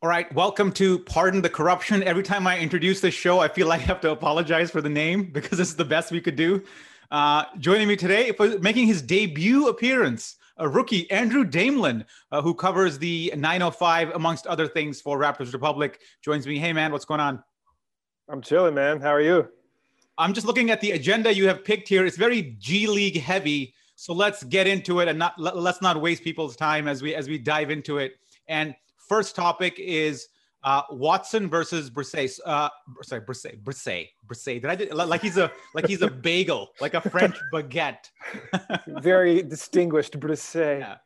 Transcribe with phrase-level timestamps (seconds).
[0.00, 2.04] All right, welcome to Pardon the Corruption.
[2.04, 4.88] Every time I introduce this show, I feel like I have to apologize for the
[4.88, 6.62] name because this is the best we could do.
[7.10, 12.54] Uh, joining me today for making his debut appearance, a rookie, Andrew Damelin, uh, who
[12.54, 16.60] covers the 905 amongst other things for Raptors Republic, joins me.
[16.60, 17.42] Hey, man, what's going on?
[18.28, 19.00] I'm chilling, man.
[19.00, 19.48] How are you?
[20.16, 22.06] I'm just looking at the agenda you have picked here.
[22.06, 26.22] It's very G League heavy, so let's get into it and not let's not waste
[26.22, 28.12] people's time as we as we dive into it.
[28.46, 28.76] And
[29.08, 30.28] First topic is
[30.64, 32.38] uh, Watson versus Brisset.
[32.44, 32.68] Uh,
[33.02, 33.62] sorry, Brisset.
[33.62, 34.08] Brisset.
[34.26, 34.60] Brisset.
[34.60, 38.10] Did I do, like he's a like he's a bagel, like a French baguette.
[39.02, 40.80] Very distinguished Brisset.
[40.80, 40.96] Yeah.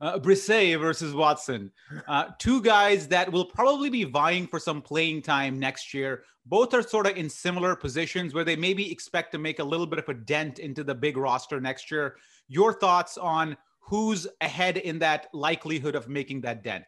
[0.00, 1.70] Uh, Brisset versus Watson.
[2.08, 6.24] Uh, two guys that will probably be vying for some playing time next year.
[6.46, 9.86] Both are sort of in similar positions where they maybe expect to make a little
[9.86, 12.16] bit of a dent into the big roster next year.
[12.48, 16.84] Your thoughts on who's ahead in that likelihood of making that dent?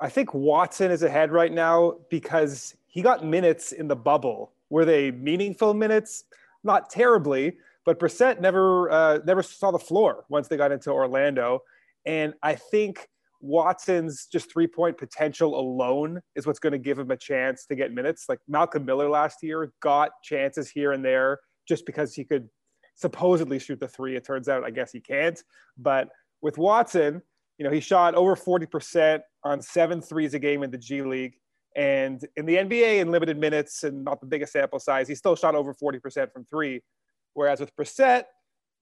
[0.00, 4.52] I think Watson is ahead right now because he got minutes in the bubble.
[4.70, 6.24] Were they meaningful minutes?
[6.62, 11.62] Not terribly, but Brissett never uh, never saw the floor once they got into Orlando.
[12.06, 13.08] And I think
[13.40, 17.74] Watson's just three point potential alone is what's going to give him a chance to
[17.74, 18.26] get minutes.
[18.28, 22.48] Like Malcolm Miller last year got chances here and there just because he could
[22.94, 24.16] supposedly shoot the three.
[24.16, 25.42] It turns out, I guess he can't.
[25.76, 26.08] But
[26.40, 27.22] with Watson,
[27.58, 31.34] you know, he shot over 40% on seven threes a game in the G League.
[31.76, 35.36] And in the NBA, in limited minutes and not the biggest sample size, he still
[35.36, 36.82] shot over 40% from three.
[37.34, 38.24] Whereas with Brissett,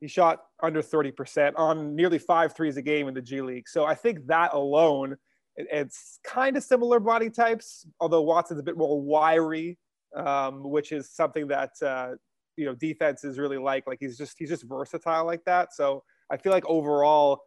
[0.01, 3.69] he shot under 30% on nearly five threes a game in the G League.
[3.69, 5.17] So I think that alone,
[5.57, 9.79] it's kind of similar body types, although Watson's a bit more wiry,
[10.15, 12.11] um, which is something that uh,
[12.57, 13.87] you know defenses really like.
[13.87, 15.75] Like he's just he's just versatile like that.
[15.75, 17.41] So I feel like overall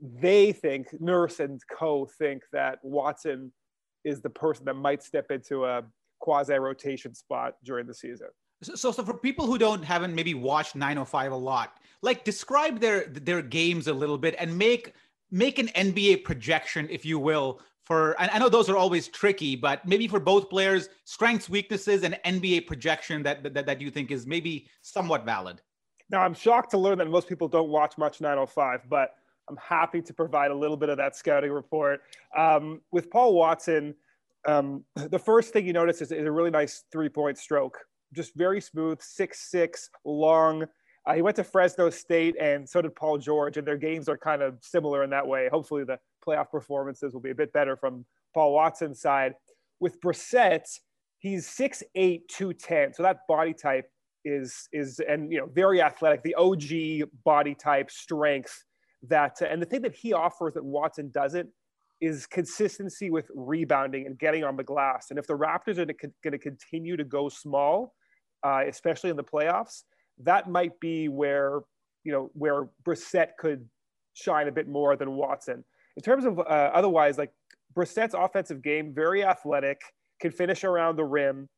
[0.00, 3.52] they think Nurse and Co think that Watson
[4.04, 5.82] is the person that might step into a
[6.20, 8.28] quasi rotation spot during the season.
[8.62, 13.06] So, so for people who don't haven't maybe watched 905 a lot, like describe their
[13.06, 14.94] their games a little bit and make
[15.30, 19.54] make an NBA projection, if you will, for and I know those are always tricky,
[19.54, 24.10] but maybe for both players, strengths, weaknesses, and NBA projection that that, that you think
[24.10, 25.60] is maybe somewhat valid.
[26.10, 29.14] Now I'm shocked to learn that most people don't watch much 905, but
[29.48, 32.00] I'm happy to provide a little bit of that scouting report.
[32.36, 33.94] Um, with Paul Watson,
[34.46, 37.78] um, the first thing you notice is, is a really nice three point stroke,
[38.12, 40.64] just very smooth, six six, long.
[41.06, 44.18] Uh, he went to Fresno State, and so did Paul George, and their games are
[44.18, 45.48] kind of similar in that way.
[45.50, 48.04] Hopefully, the playoff performances will be a bit better from
[48.34, 49.34] Paul Watson's side.
[49.80, 50.66] With Brissett,
[51.18, 53.90] he's 6'8", 210, so that body type
[54.24, 56.22] is is and you know very athletic.
[56.22, 58.64] The OG body type, strength
[59.02, 61.48] that, uh, and the thing that he offers that Watson doesn't
[62.00, 65.06] is consistency with rebounding and getting on the glass.
[65.10, 67.94] And if the Raptors are going to continue to go small,
[68.44, 69.82] uh, especially in the playoffs,
[70.22, 71.60] that might be where
[72.04, 73.68] you know where Brissett could
[74.14, 75.64] shine a bit more than Watson.
[75.96, 77.32] In terms of uh, otherwise, like
[77.76, 79.80] Brissett's offensive game, very athletic,
[80.20, 81.48] can finish around the rim,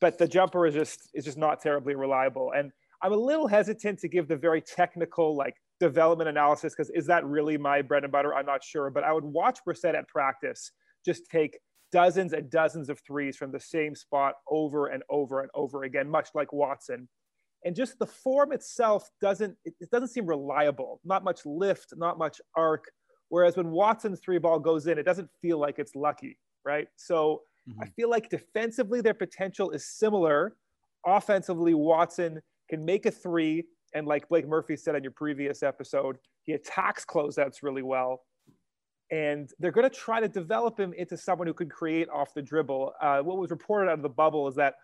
[0.00, 2.52] but the jumper is just is just not terribly reliable.
[2.56, 2.70] And
[3.02, 7.24] I'm a little hesitant to give the very technical like development analysis because is that
[7.24, 8.32] really my bread and butter?
[8.32, 10.70] I'm not sure, but I would watch Brissett at practice
[11.04, 11.58] just take
[11.90, 16.08] dozens and dozens of threes from the same spot over and over and over again,
[16.08, 17.08] much like Watson.
[17.64, 21.00] And just the form itself doesn't it, it doesn't seem reliable.
[21.04, 22.84] Not much lift, not much arc.
[23.28, 26.86] Whereas when Watson's three ball goes in, it doesn't feel like it's lucky, right?
[26.94, 27.82] So mm-hmm.
[27.82, 30.54] I feel like defensively their potential is similar.
[31.04, 32.40] Offensively, Watson
[32.70, 37.04] can make a three and like Blake Murphy said on your previous episode, he attacks
[37.04, 38.22] closeouts really well.
[39.10, 42.40] And they're going to try to develop him into someone who could create off the
[42.40, 42.92] dribble.
[43.00, 44.74] Uh, what was reported out of the bubble is that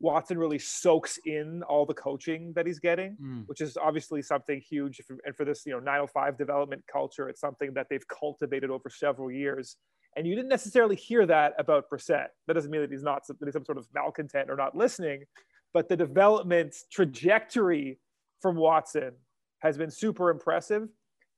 [0.00, 3.44] Watson really soaks in all the coaching that he's getting, mm.
[3.46, 5.00] which is obviously something huge.
[5.24, 9.30] And for this, you know, 905 development culture, it's something that they've cultivated over several
[9.30, 9.76] years.
[10.16, 12.28] And you didn't necessarily hear that about Brissett.
[12.46, 15.24] That doesn't mean that he's not that he's some sort of malcontent or not listening,
[15.72, 17.98] but the development trajectory
[18.40, 19.12] from Watson
[19.60, 20.88] has been super impressive.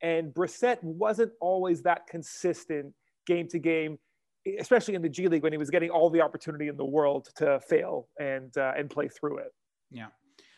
[0.03, 2.95] And Brissett wasn't always that consistent
[3.27, 3.99] game to game.
[4.59, 7.29] especially in the G League when he was getting all the opportunity in the world
[7.37, 9.53] to fail and uh, and play through it.
[9.91, 10.07] Yeah.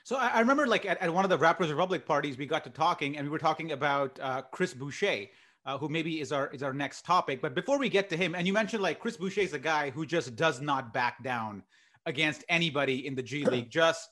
[0.05, 2.65] So I, I remember like at, at, one of the Raptors Republic parties, we got
[2.65, 5.27] to talking and we were talking about uh, Chris Boucher,
[5.67, 7.41] uh, who maybe is our is our next topic.
[7.41, 9.91] But before we get to him, and you mentioned like Chris Boucher is a guy
[9.91, 11.63] who just does not back down
[12.07, 13.71] against anybody in the G League.
[13.81, 14.09] Just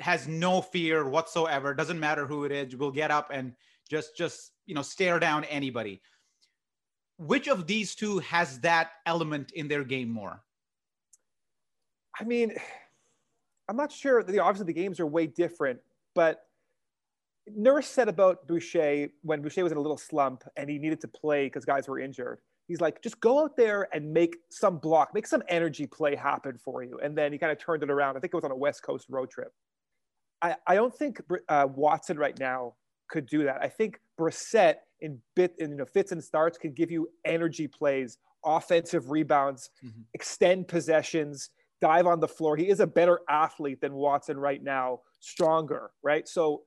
[0.00, 1.74] has no fear whatsoever.
[1.74, 2.76] Doesn't matter who it is.
[2.76, 3.52] Will get up and
[3.88, 6.00] just just you know stare down anybody.
[7.18, 10.42] Which of these two has that element in their game more?
[12.18, 12.52] I mean,
[13.68, 14.22] I'm not sure.
[14.22, 15.80] The obviously the games are way different,
[16.14, 16.42] but
[17.54, 21.08] Nurse said about Boucher when Boucher was in a little slump and he needed to
[21.08, 22.40] play because guys were injured.
[22.66, 26.58] He's like, just go out there and make some block, make some energy play happen
[26.58, 26.98] for you.
[26.98, 28.16] And then he kind of turned it around.
[28.16, 29.52] I think it was on a West Coast road trip.
[30.46, 32.74] I, I don't think uh, Watson right now
[33.08, 33.58] could do that.
[33.62, 37.66] I think Brissett in bit in you know fits and starts can give you energy
[37.66, 40.00] plays, offensive rebounds, mm-hmm.
[40.14, 41.50] extend possessions,
[41.80, 42.56] dive on the floor.
[42.56, 46.26] He is a better athlete than Watson right now, stronger, right?
[46.28, 46.62] So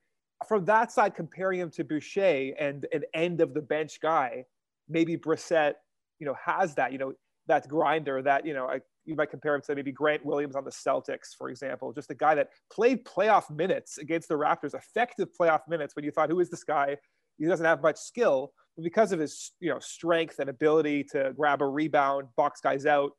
[0.47, 4.45] from that side, comparing him to Boucher and an end of the bench guy,
[4.87, 5.73] maybe Brissett,
[6.19, 7.13] you know, has that, you know,
[7.47, 8.79] that grinder that, you know, I,
[9.09, 12.15] you might compare him to maybe Grant Williams on the Celtics, for example, just a
[12.15, 16.39] guy that played playoff minutes against the Raptors, effective playoff minutes when you thought, who
[16.39, 16.95] is this guy?
[17.37, 21.33] He doesn't have much skill, but because of his, you know, strength and ability to
[21.35, 23.11] grab a rebound, box guys out,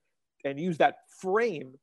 [0.44, 1.75] and use that frame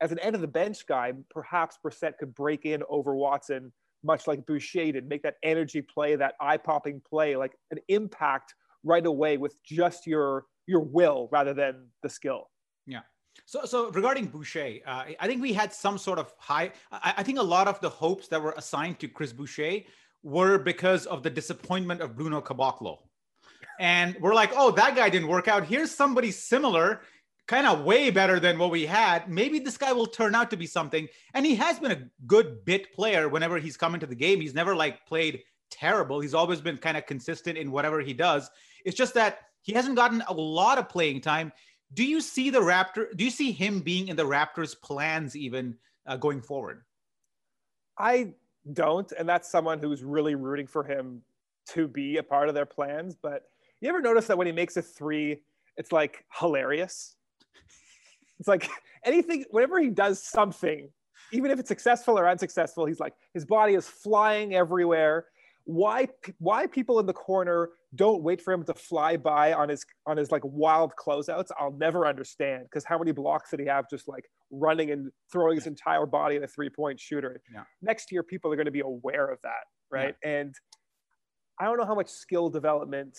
[0.00, 3.72] as an end of the bench guy, perhaps Brissett could break in over Watson
[4.04, 8.54] much like Boucher did, make that energy play, that eye-popping play, like an impact
[8.84, 12.50] right away with just your your will rather than the skill.
[12.86, 13.00] Yeah.
[13.46, 16.72] So, so regarding Boucher, uh, I think we had some sort of high.
[16.92, 19.80] I, I, think a lot of the hopes that were assigned to Chris Boucher
[20.22, 22.98] were because of the disappointment of Bruno Caboclo,
[23.78, 25.64] and we're like, oh, that guy didn't work out.
[25.64, 27.00] Here's somebody similar
[27.46, 29.28] kind of way better than what we had.
[29.28, 31.08] Maybe this guy will turn out to be something.
[31.32, 34.40] And he has been a good bit player whenever he's come into the game.
[34.40, 36.20] He's never like played terrible.
[36.20, 38.50] He's always been kind of consistent in whatever he does.
[38.84, 41.52] It's just that he hasn't gotten a lot of playing time.
[41.94, 43.16] Do you see the Raptor?
[43.16, 45.76] Do you see him being in the Raptors' plans even
[46.06, 46.82] uh, going forward?
[47.98, 48.34] I
[48.72, 51.22] don't, and that's someone who's really rooting for him
[51.70, 53.16] to be a part of their plans.
[53.20, 53.44] But
[53.80, 55.42] you ever notice that when he makes a three,
[55.76, 57.16] it's like hilarious?
[58.38, 58.68] It's like
[59.04, 60.90] anything, whenever he does something,
[61.32, 65.26] even if it's successful or unsuccessful, he's like his body is flying everywhere.
[65.64, 66.08] Why
[66.38, 70.16] why people in the corner don't wait for him to fly by on his on
[70.16, 71.48] his like wild closeouts?
[71.58, 75.56] I'll never understand because how many blocks did he have just like running and throwing
[75.56, 77.40] his entire body at a three point shooter?
[77.52, 77.62] Yeah.
[77.82, 80.14] Next year, people are going to be aware of that, right?
[80.22, 80.30] Yeah.
[80.30, 80.54] And
[81.60, 83.18] I don't know how much skill development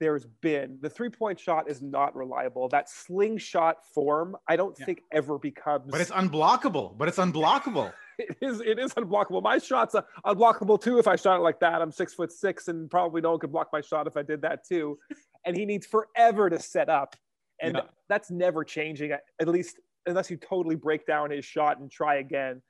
[0.00, 0.78] there's been.
[0.80, 2.68] The three point shot is not reliable.
[2.68, 4.86] That slingshot form, I don't yeah.
[4.86, 5.90] think ever becomes.
[5.90, 6.96] But it's unblockable.
[6.96, 7.92] But it's unblockable.
[8.18, 8.60] it is.
[8.60, 9.42] It is unblockable.
[9.42, 10.98] My shot's uh, unblockable too.
[10.98, 13.52] If I shot it like that, I'm six foot six, and probably no one could
[13.52, 14.98] block my shot if I did that too.
[15.46, 17.16] and he needs forever to set up,
[17.60, 17.82] and yeah.
[18.08, 19.12] that's never changing.
[19.12, 22.62] At least unless you totally break down his shot and try again.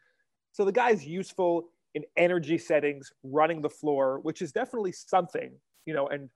[0.53, 5.53] So the guy's useful in energy settings, running the floor, which is definitely something,
[5.87, 6.29] you know, and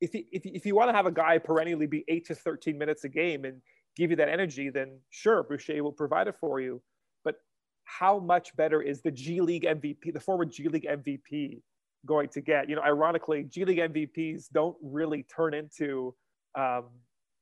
[0.00, 2.78] if you, if if you want to have a guy perennially be eight to 13
[2.78, 3.60] minutes a game and
[3.96, 6.80] give you that energy, then sure, Boucher will provide it for you.
[7.24, 7.36] But
[7.84, 11.60] how much better is the G League MVP, the former G League MVP,
[12.06, 12.68] going to get?
[12.68, 16.14] You know, ironically, G League MVPs don't really turn into
[16.56, 16.86] um,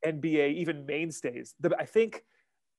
[0.04, 1.54] NBA even mainstays.
[1.60, 2.22] The, I think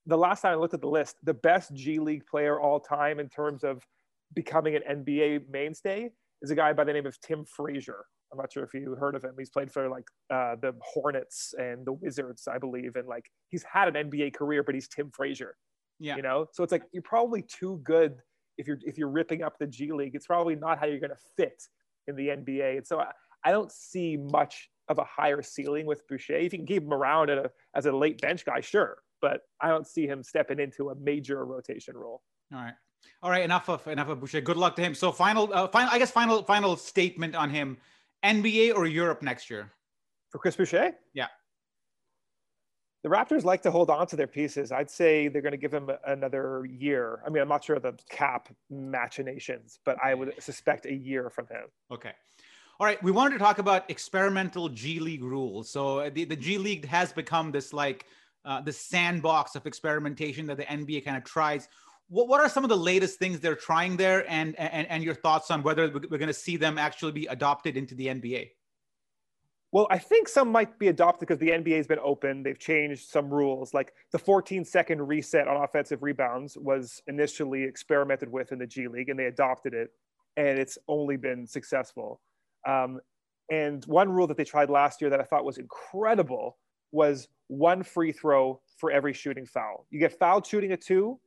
[0.07, 3.19] the last time I looked at the list, the best G League player all time
[3.19, 3.85] in terms of
[4.33, 6.09] becoming an NBA mainstay
[6.41, 9.15] is a guy by the name of Tim Frazier I'm not sure if you heard
[9.15, 9.33] of him.
[9.37, 13.63] He's played for like uh, the Hornets and the Wizards, I believe, and like he's
[13.63, 15.55] had an NBA career, but he's Tim Frazier.
[15.99, 18.17] Yeah, you know, so it's like you're probably too good
[18.57, 20.13] if you're if you're ripping up the G League.
[20.13, 21.63] It's probably not how you're going to fit
[22.07, 23.11] in the NBA, and so I,
[23.43, 26.35] I don't see much of a higher ceiling with Boucher.
[26.35, 29.69] If you can keep him around a, as a late bench guy, sure, but I
[29.69, 32.21] don't see him stepping into a major rotation role.
[32.53, 32.73] All right.
[33.21, 34.41] All right, enough of enough of Boucher.
[34.41, 34.93] Good luck to him.
[34.93, 37.77] So final, uh, final, I guess final final statement on him.
[38.23, 39.71] NBA or Europe next year?
[40.29, 40.93] For Chris Boucher?
[41.13, 41.27] Yeah.
[43.03, 44.71] The Raptors like to hold on to their pieces.
[44.71, 47.21] I'd say they're going to give him another year.
[47.25, 51.29] I mean, I'm not sure of the cap machinations, but I would suspect a year
[51.29, 51.67] from him.
[51.91, 52.11] Okay.
[52.79, 53.01] All right.
[53.01, 55.69] We wanted to talk about experimental G League rules.
[55.69, 58.05] So uh, the, the G League has become this like
[58.45, 61.69] uh, the sandbox of experimentation that the NBA kind of tries
[62.09, 65.15] what, what are some of the latest things they're trying there and, and, and your
[65.15, 68.49] thoughts on whether we're going to see them actually be adopted into the NBA?
[69.73, 72.41] Well, I think some might be adopted because the NBA has been open.
[72.41, 73.73] They've changed some rules.
[73.73, 78.87] Like the 14 second reset on offensive rebounds was initially experimented with in the G
[78.87, 79.89] League, and they adopted it,
[80.37, 82.21] and it's only been successful.
[82.65, 83.01] Um,
[83.51, 86.57] and one rule that they tried last year that I thought was incredible
[86.91, 89.85] was one free throw for every shooting foul.
[89.89, 91.19] You get fouled shooting a two,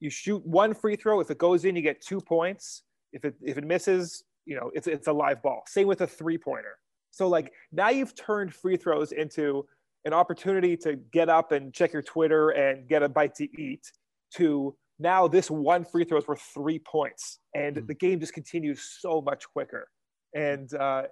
[0.00, 1.20] you shoot one free throw.
[1.20, 2.82] If it goes in, you get two points.
[3.12, 5.62] If it if it misses, you know it's it's a live ball.
[5.66, 6.78] Same with a three pointer.
[7.10, 9.66] So like now you've turned free throws into
[10.04, 13.90] an opportunity to get up and check your Twitter and get a bite to eat.
[14.36, 17.86] To now this one free throw is worth three points, and mm-hmm.
[17.86, 19.88] the game just continues so much quicker.
[20.34, 21.04] And uh,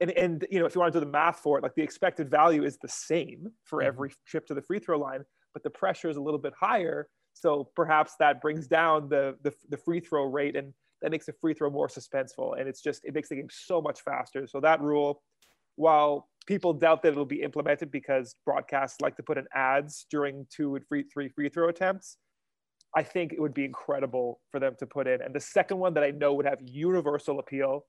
[0.00, 1.82] and and you know if you want to do the math for it, like the
[1.82, 3.88] expected value is the same for mm-hmm.
[3.88, 7.08] every trip to the free throw line, but the pressure is a little bit higher.
[7.34, 10.72] So perhaps that brings down the, the, the free throw rate and
[11.02, 12.58] that makes the free throw more suspenseful.
[12.58, 14.46] And it's just, it makes the game so much faster.
[14.46, 15.22] So that rule,
[15.76, 20.46] while people doubt that it'll be implemented because broadcasts like to put in ads during
[20.50, 22.16] two and free, three free throw attempts,
[22.96, 25.20] I think it would be incredible for them to put in.
[25.20, 27.86] And the second one that I know would have universal appeal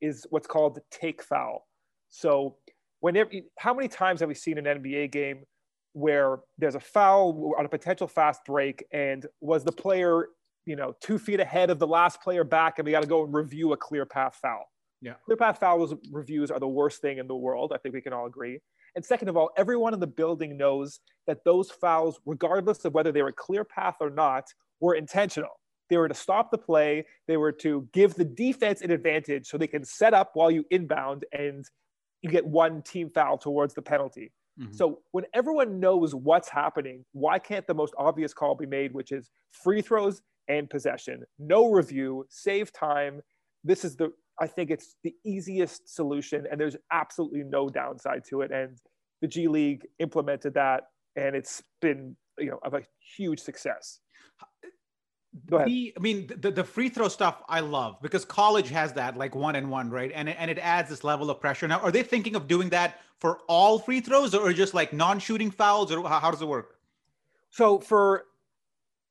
[0.00, 1.66] is what's called take foul.
[2.08, 2.56] So
[3.00, 5.44] whenever, how many times have we seen an NBA game
[5.92, 10.28] where there's a foul on a potential fast break and was the player
[10.66, 13.24] you know two feet ahead of the last player back and we got to go
[13.24, 14.64] and review a clear path foul.
[15.02, 15.14] Yeah.
[15.24, 17.72] Clear path fouls reviews are the worst thing in the world.
[17.74, 18.60] I think we can all agree.
[18.94, 23.12] And second of all everyone in the building knows that those fouls regardless of whether
[23.12, 24.44] they were clear path or not
[24.80, 25.50] were intentional.
[25.88, 27.04] They were to stop the play.
[27.26, 30.64] They were to give the defense an advantage so they can set up while you
[30.70, 31.64] inbound and
[32.22, 34.30] you get one team foul towards the penalty
[34.60, 34.72] Mm-hmm.
[34.72, 39.12] So when everyone knows what's happening, why can't the most obvious call be made, which
[39.12, 43.20] is free throws and possession, no review, save time.
[43.64, 48.40] This is the I think it's the easiest solution, and there's absolutely no downside to
[48.40, 48.50] it.
[48.50, 48.78] And
[49.20, 50.84] the G League implemented that,
[51.16, 52.82] and it's been you know of a
[53.16, 54.00] huge success.
[55.48, 59.34] The, I mean, the, the free throw stuff I love because college has that like
[59.34, 60.10] one and one, right?
[60.12, 61.68] And it, and it adds this level of pressure.
[61.68, 65.52] Now, are they thinking of doing that for all free throws or just like non-shooting
[65.52, 66.76] fouls, or how, how does it work?
[67.50, 68.24] So for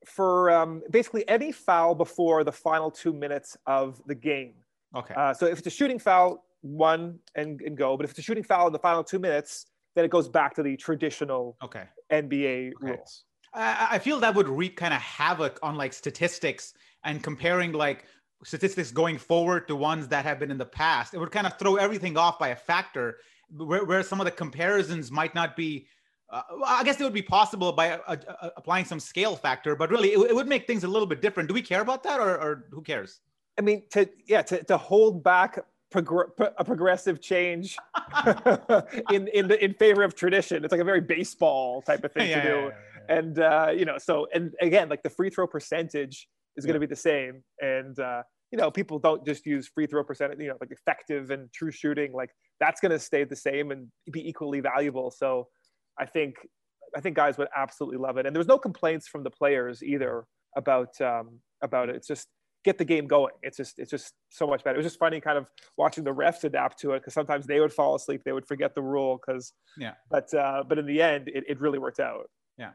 [0.05, 4.53] for um, basically any foul before the final two minutes of the game.
[4.95, 5.13] Okay.
[5.13, 7.95] Uh, so if it's a shooting foul, one and, and go.
[7.95, 10.55] But if it's a shooting foul in the final two minutes, then it goes back
[10.55, 11.83] to the traditional okay.
[12.11, 12.73] NBA okay.
[12.79, 13.23] rules.
[13.53, 18.05] I feel that would wreak kind of havoc on like statistics and comparing like
[18.43, 21.13] statistics going forward to ones that have been in the past.
[21.13, 23.17] It would kind of throw everything off by a factor
[23.49, 25.87] where, where some of the comparisons might not be.
[26.29, 29.89] Uh, I guess it would be possible by uh, uh, applying some scale factor, but
[29.89, 31.49] really it, it, would make things a little bit different.
[31.49, 33.21] Do we care about that, or, or who cares?
[33.57, 35.57] I mean, to yeah, to, to hold back
[35.91, 37.77] progr- a progressive change
[39.11, 40.63] in in the in favor of tradition.
[40.63, 42.55] It's like a very baseball type of thing yeah, to do.
[42.55, 42.71] Yeah, yeah,
[43.09, 46.79] and uh, you know so and again like the free throw percentage is going to
[46.79, 47.43] be the same.
[47.59, 51.31] And uh, you know people don't just use free throw percentage you know like effective
[51.31, 52.13] and true shooting.
[52.13, 55.11] Like that's going to stay the same and be equally valuable.
[55.11, 55.47] So
[55.99, 56.35] i think
[56.95, 58.25] i think guys would absolutely love it.
[58.25, 60.25] And there was no complaints from the players either
[60.55, 61.95] about um, about it.
[61.95, 62.27] It's just
[62.65, 63.33] get the game going.
[63.41, 64.75] It's just it's just so much better.
[64.75, 67.59] It was just funny kind of watching the refs adapt to it because sometimes they
[67.59, 68.21] would fall asleep.
[68.25, 69.93] They would forget the rule because yeah.
[70.09, 72.29] but uh, but in the end it, it really worked out.
[72.57, 72.71] Yeah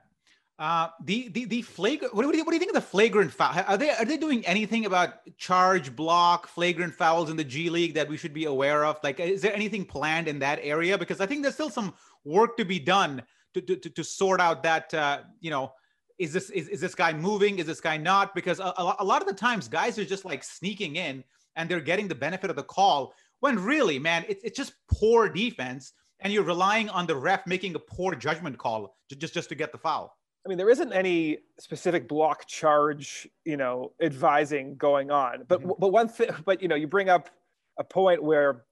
[0.58, 2.14] uh, the the the flagrant.
[2.14, 3.64] What, do you, what do you think of the flagrant foul?
[3.66, 7.94] Are they are they doing anything about charge, block, flagrant fouls in the G League
[7.94, 8.99] that we should be aware of?
[9.02, 10.96] Like, is there anything planned in that area?
[10.96, 11.92] Because I think there's still some
[12.25, 13.23] work to be done
[13.54, 14.94] to to, to, to sort out that.
[14.94, 15.73] Uh, you know,
[16.18, 17.58] is this is, is this guy moving?
[17.58, 18.34] Is this guy not?
[18.34, 21.25] Because a, a lot of the times, guys are just like sneaking in
[21.56, 23.12] and they're getting the benefit of the call.
[23.40, 27.75] When really, man, it's it's just poor defense, and you're relying on the ref making
[27.75, 30.16] a poor judgment call to, just just to get the foul.
[30.45, 35.45] I mean, there isn't any specific block charge, you know, advising going on.
[35.49, 35.71] But mm-hmm.
[35.79, 37.31] but one thing, but you know, you bring up
[37.79, 38.65] a point where,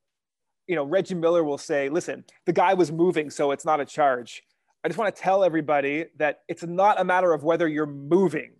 [0.67, 3.85] you know, Reggie Miller will say, "Listen, the guy was moving, so it's not a
[3.85, 4.43] charge."
[4.85, 8.53] I just want to tell everybody that it's not a matter of whether you're moving,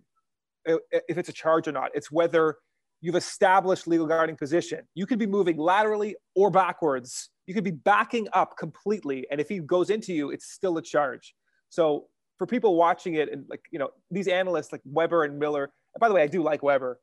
[0.65, 1.91] if it's a charge or not.
[1.93, 2.57] It's whether
[3.01, 4.87] you've established legal guarding position.
[4.95, 7.29] You could be moving laterally or backwards.
[7.45, 10.81] You could be backing up completely, and if he goes into you, it's still a
[10.81, 11.35] charge.
[11.69, 12.05] So
[12.43, 15.63] for people watching it and like you know these analysts like Weber and Miller.
[15.63, 16.99] And by the way, I do like Weber,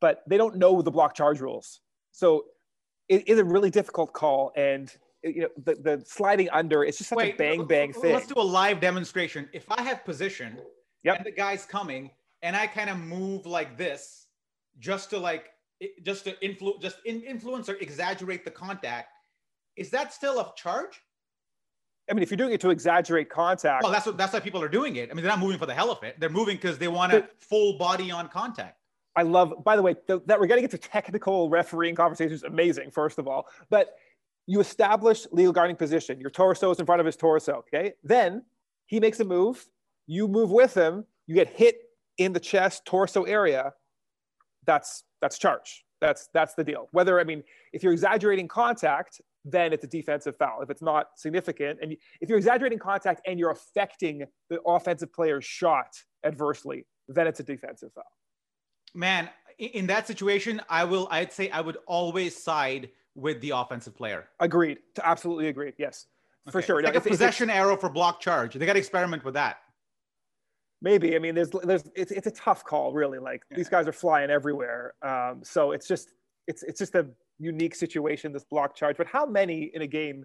[0.00, 1.80] but they don't know the block charge rules.
[2.12, 2.44] So
[3.08, 6.84] it is a really difficult call, and you know the, the sliding under.
[6.84, 8.14] It's just such Wait, a bang bang thing.
[8.14, 9.48] Let's do a live demonstration.
[9.52, 10.56] If I have position,
[11.02, 11.16] yep.
[11.16, 12.12] and the guy's coming,
[12.42, 14.28] and I kind of move like this,
[14.78, 15.46] just to like
[16.04, 19.08] just to influence, just in, influence or exaggerate the contact.
[19.74, 21.02] is that still a charge?
[22.08, 24.62] I mean, if you're doing it to exaggerate contact, well, that's what that's why people
[24.62, 25.10] are doing it.
[25.10, 26.18] I mean, they're not moving for the hell of it.
[26.20, 28.78] They're moving because they want a full body on contact.
[29.16, 29.64] I love.
[29.64, 32.44] By the way, th- that we're getting into technical refereeing conversations.
[32.44, 33.96] Amazing, first of all, but
[34.46, 36.20] you establish legal guarding position.
[36.20, 37.64] Your torso is in front of his torso.
[37.74, 38.44] Okay, then
[38.86, 39.66] he makes a move.
[40.06, 41.04] You move with him.
[41.26, 41.78] You get hit
[42.18, 43.72] in the chest, torso area.
[44.64, 45.84] That's that's charge.
[46.00, 46.88] That's that's the deal.
[46.92, 50.60] Whether I mean, if you're exaggerating contact, then it's a defensive foul.
[50.62, 55.44] If it's not significant, and if you're exaggerating contact and you're affecting the offensive player's
[55.44, 58.04] shot adversely, then it's a defensive foul.
[58.94, 61.08] Man, in that situation, I will.
[61.10, 64.28] I'd say I would always side with the offensive player.
[64.40, 64.78] Agreed.
[65.02, 65.74] Absolutely agreed.
[65.78, 66.06] Yes,
[66.46, 66.52] okay.
[66.52, 66.80] for sure.
[66.80, 68.54] It's like a possession arrow for block charge.
[68.54, 69.58] They got to experiment with that.
[70.82, 71.16] Maybe.
[71.16, 73.18] I mean, there's, there's, it's, it's a tough call, really.
[73.18, 73.56] Like yeah.
[73.56, 74.94] these guys are flying everywhere.
[75.02, 76.12] Um, so it's just,
[76.46, 77.06] it's, it's just a
[77.38, 78.96] unique situation, this block charge.
[78.96, 80.24] But how many in a game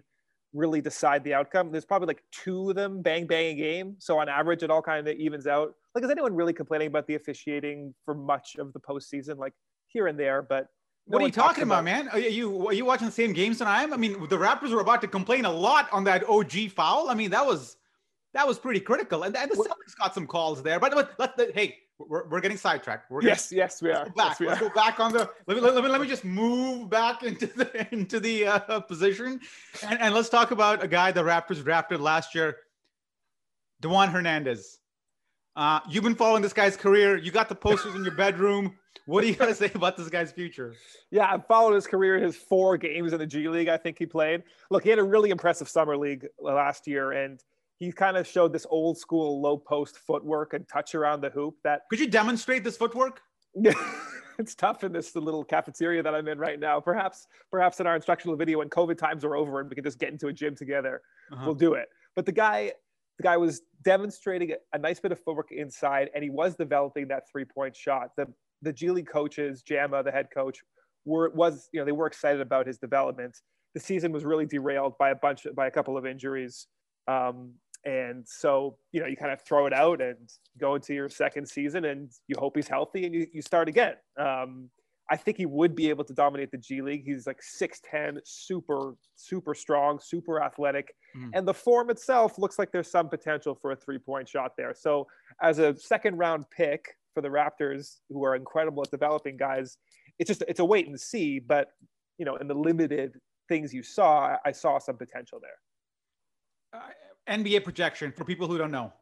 [0.52, 1.72] really decide the outcome?
[1.72, 3.96] There's probably like two of them bang bang a game.
[3.98, 5.74] So on average, it all kind of evens out.
[5.94, 9.38] Like, is anyone really complaining about the officiating for much of the postseason?
[9.38, 9.54] Like
[9.88, 10.68] here and there, but
[11.06, 12.08] what are you talking about, about, man?
[12.08, 13.92] Are you are you watching the same games than I am?
[13.92, 17.08] I mean, the Raptors were about to complain a lot on that OG foul.
[17.10, 17.76] I mean, that was
[18.34, 20.80] that was pretty critical, and, and the Celtics got some calls there.
[20.80, 23.10] But, but let hey, we're, we're getting sidetracked.
[23.10, 24.04] We're yes, getting, yes, we are.
[24.04, 24.30] Let's go back.
[24.30, 24.68] Yes, we let's are.
[24.68, 25.30] go back on the.
[25.46, 29.40] Let me, let, me, let me just move back into the into the uh, position,
[29.86, 32.56] and, and let's talk about a guy the Raptors drafted last year,
[33.80, 34.78] Dewan Hernandez.
[35.54, 37.18] Uh, you've been following this guy's career.
[37.18, 38.78] You got the posters in your bedroom.
[39.04, 40.74] What do you got to say about this guy's future?
[41.10, 43.68] Yeah, I've followed his career, his four games in the G League.
[43.68, 44.44] I think he played.
[44.70, 47.42] Look, he had a really impressive summer league last year, and
[47.78, 51.56] he kind of showed this old school low post footwork and touch around the hoop.
[51.64, 53.20] That could you demonstrate this footwork?
[54.38, 56.80] It's tough in this little cafeteria that I'm in right now.
[56.80, 59.98] Perhaps, perhaps in our instructional video when COVID times are over and we can just
[59.98, 61.02] get into a gym together,
[61.32, 61.42] uh-huh.
[61.44, 61.88] we'll do it.
[62.16, 62.72] But the guy,
[63.18, 67.24] the guy was demonstrating a nice bit of footwork inside, and he was developing that
[67.30, 68.10] three point shot.
[68.16, 68.26] The
[68.62, 70.60] the G League coaches, Jama, the head coach,
[71.04, 73.36] were was you know they were excited about his development.
[73.74, 76.66] The season was really derailed by a bunch by a couple of injuries.
[77.08, 80.16] Um, and so, you know, you kind of throw it out and
[80.58, 83.94] go into your second season and you hope he's healthy and you, you start again.
[84.16, 84.70] Um,
[85.10, 87.02] I think he would be able to dominate the G League.
[87.04, 90.94] He's like 6'10, super, super strong, super athletic.
[91.16, 91.30] Mm.
[91.34, 94.72] And the form itself looks like there's some potential for a three point shot there.
[94.74, 95.06] So,
[95.42, 99.76] as a second round pick for the Raptors, who are incredible at developing guys,
[100.18, 101.40] it's just it's a wait and see.
[101.40, 101.72] But,
[102.16, 106.80] you know, in the limited things you saw, I saw some potential there.
[107.28, 108.92] NBA projection for people who don't know.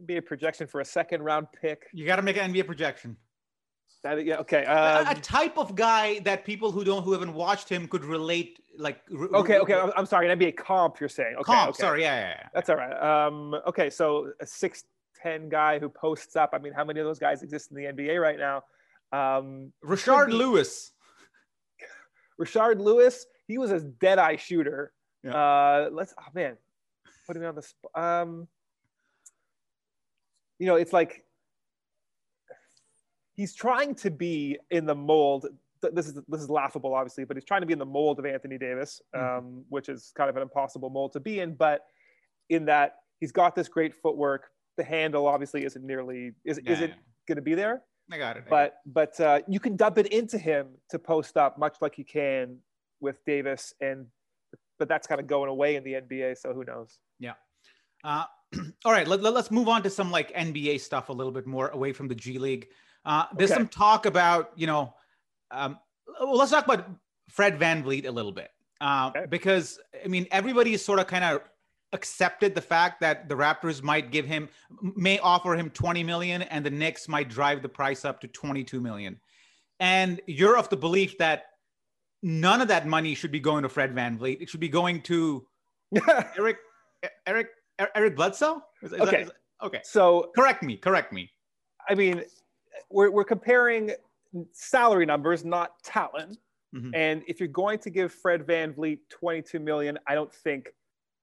[0.00, 1.86] NBA projection for a second round pick.
[1.92, 3.16] You got to make an NBA projection.
[4.02, 4.64] That, yeah, okay.
[4.64, 8.04] Um, a, a, type of guy that people who don't who haven't watched him could
[8.04, 8.58] relate.
[8.76, 9.74] Like okay, okay.
[9.74, 10.28] I'm, I'm sorry.
[10.28, 10.98] An NBA comp.
[10.98, 11.70] You're saying okay, comp.
[11.70, 11.80] Okay.
[11.80, 12.48] Sorry, yeah, yeah, yeah.
[12.52, 13.26] That's all right.
[13.26, 14.84] Um, okay, so a six
[15.22, 16.50] ten guy who posts up.
[16.52, 18.62] I mean, how many of those guys exist in the NBA right now?
[19.12, 20.90] Um, Rashard be, Lewis.
[22.40, 23.24] Rashard Lewis.
[23.46, 24.92] He was a dead eye shooter
[25.22, 25.34] yeah.
[25.34, 26.14] Uh, let's.
[26.18, 26.56] Oh man,
[27.26, 27.90] putting me on the spot.
[27.94, 28.48] Um,
[30.58, 31.24] you know, it's like
[33.34, 35.46] he's trying to be in the mold.
[35.92, 38.26] This is this is laughable, obviously, but he's trying to be in the mold of
[38.26, 39.24] Anthony Davis, mm-hmm.
[39.24, 39.60] um, mm-hmm.
[39.68, 41.54] which is kind of an impossible mold to be in.
[41.54, 41.82] But
[42.48, 46.90] in that he's got this great footwork, the handle obviously isn't nearly is yeah, isn't
[46.90, 46.96] yeah.
[47.26, 47.82] going to be there.
[48.10, 48.44] I got it.
[48.48, 52.04] But but uh, you can dub it into him to post up, much like you
[52.04, 52.58] can
[53.00, 54.06] with Davis and
[54.82, 56.36] but that's kind of going away in the NBA.
[56.36, 56.98] So who knows?
[57.20, 57.34] Yeah.
[58.02, 58.24] Uh,
[58.84, 59.06] all right.
[59.06, 61.92] Let, let, us move on to some like NBA stuff a little bit more away
[61.92, 62.66] from the G League.
[63.04, 63.60] Uh, there's okay.
[63.60, 64.92] some talk about, you know,
[65.52, 65.78] um,
[66.20, 66.90] well, let's talk about
[67.28, 68.50] Fred Van VanVleet a little bit.
[68.80, 69.26] Uh, okay.
[69.30, 71.42] Because, I mean, everybody is sort of kind of
[71.92, 74.48] accepted the fact that the Raptors might give him,
[74.96, 78.80] may offer him 20 million and the Knicks might drive the price up to 22
[78.80, 79.20] million.
[79.78, 81.51] And you're of the belief that
[82.22, 84.40] none of that money should be going to Fred VanVleet.
[84.40, 85.46] It should be going to
[86.38, 86.58] Eric,
[87.26, 87.48] Eric,
[87.94, 88.62] Eric Bledsoe.
[88.82, 89.10] Is, is okay.
[89.10, 89.30] That, is,
[89.62, 89.80] okay.
[89.84, 90.76] So correct me.
[90.76, 91.30] Correct me.
[91.88, 92.22] I mean,
[92.90, 93.92] we're, we're comparing
[94.52, 96.38] salary numbers, not talent.
[96.74, 96.94] Mm-hmm.
[96.94, 100.72] And if you're going to give Fred VanVleet 22 million, I don't think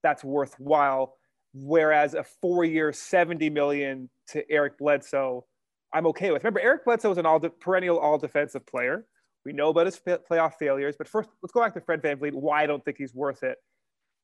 [0.02, 1.16] that's worthwhile.
[1.52, 5.44] Whereas a four-year 70 million to Eric Bledsoe,
[5.92, 6.44] I'm okay with.
[6.44, 9.06] Remember, Eric Bledsoe is an all de- perennial all defensive player.
[9.44, 12.32] We know about his playoff failures, but first, let's go back to Fred VanVleet.
[12.32, 13.56] Why I don't think he's worth it.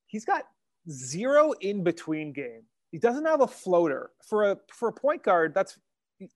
[0.05, 0.43] He's got
[0.89, 2.63] zero in between game.
[2.91, 5.53] He doesn't have a floater for a for a point guard.
[5.53, 5.77] That's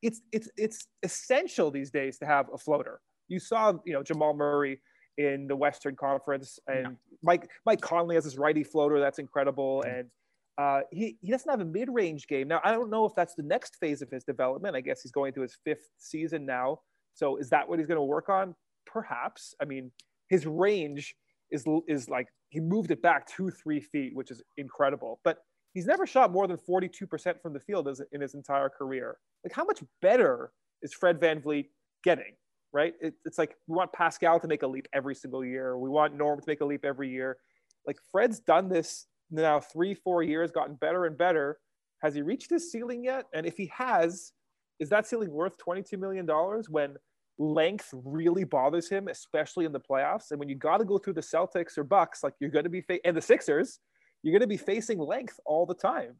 [0.01, 3.01] it's it's it's essential these days to have a floater.
[3.27, 4.81] You saw, you know, Jamal Murray
[5.17, 6.59] in the Western Conference.
[6.67, 7.17] And yeah.
[7.23, 9.83] Mike Mike Conley has his righty floater that's incredible.
[9.83, 10.09] And
[10.57, 12.47] uh, he, he doesn't have a mid range game.
[12.47, 14.75] Now, I don't know if that's the next phase of his development.
[14.75, 16.79] I guess he's going to his fifth season now.
[17.13, 18.55] So is that what he's going to work on?
[18.85, 19.53] Perhaps.
[19.61, 19.91] I mean,
[20.29, 21.15] his range
[21.51, 25.19] is, is like he moved it back two, three feet, which is incredible.
[25.23, 25.39] But
[25.73, 29.17] he's never shot more than 42% from the field in his entire career.
[29.43, 31.67] Like, how much better is Fred VanVleet
[32.03, 32.33] getting?
[32.73, 32.93] Right?
[33.01, 35.77] It, it's like we want Pascal to make a leap every single year.
[35.77, 37.37] We want Norm to make a leap every year.
[37.85, 41.57] Like, Fred's done this now three, four years, gotten better and better.
[42.01, 43.25] Has he reached his ceiling yet?
[43.33, 44.33] And if he has,
[44.79, 46.27] is that ceiling worth $22 million
[46.69, 46.95] when
[47.41, 50.31] length really bothers him, especially in the playoffs?
[50.31, 52.69] And when you got to go through the Celtics or Bucks, like you're going to
[52.69, 53.79] be, fa- and the Sixers,
[54.23, 56.15] you're going to be facing length all the time.